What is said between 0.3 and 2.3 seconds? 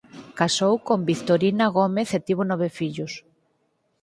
Casou con Victorina Gómez e